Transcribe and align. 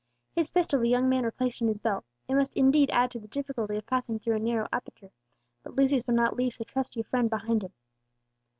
His 0.33 0.49
pistol 0.49 0.79
the 0.79 0.89
young 0.89 1.07
man 1.09 1.25
replaced 1.25 1.61
in 1.61 1.67
his 1.67 1.77
belt; 1.77 2.03
it 2.27 2.33
must 2.33 2.55
indeed 2.55 2.89
add 2.89 3.11
to 3.11 3.19
the 3.19 3.27
difficulty 3.27 3.75
of 3.77 3.85
passing 3.85 4.17
through 4.17 4.35
a 4.35 4.39
narrow 4.39 4.67
aperture, 4.73 5.11
but 5.61 5.75
Lucius 5.75 6.07
would 6.07 6.15
not 6.15 6.35
leave 6.35 6.53
so 6.53 6.63
trusty 6.63 7.01
a 7.01 7.03
friend 7.03 7.29
behind 7.29 7.61
him. 7.61 7.73